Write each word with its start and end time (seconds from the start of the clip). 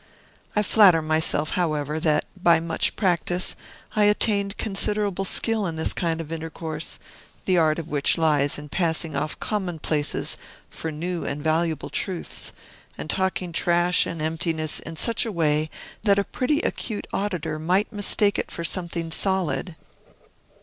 I 0.55 0.63
flatter 0.63 1.03
myself, 1.03 1.51
however, 1.51 1.99
that, 1.99 2.25
by 2.35 2.59
much 2.59 2.95
practice, 2.95 3.55
I 3.95 4.05
attained 4.05 4.57
considerable 4.57 5.25
skill 5.25 5.67
in 5.67 5.75
this 5.75 5.93
kind 5.93 6.19
of 6.19 6.31
intercourse, 6.31 6.97
the 7.45 7.59
art 7.59 7.77
of 7.77 7.87
which 7.87 8.17
lies 8.17 8.57
in 8.57 8.69
passing 8.69 9.15
off 9.15 9.39
commonplaces 9.39 10.37
for 10.71 10.91
new 10.91 11.23
and 11.23 11.43
valuable 11.43 11.91
truths, 11.91 12.51
and 12.97 13.11
talking 13.11 13.51
trash 13.51 14.07
and 14.07 14.23
emptiness 14.23 14.79
in 14.79 14.95
such 14.95 15.23
a 15.23 15.31
way 15.31 15.69
that 16.01 16.17
a 16.17 16.23
pretty 16.23 16.61
acute 16.61 17.05
auditor 17.13 17.59
might 17.59 17.93
mistake 17.93 18.39
it 18.39 18.49
for 18.49 18.63
something 18.63 19.11
solid. 19.11 19.75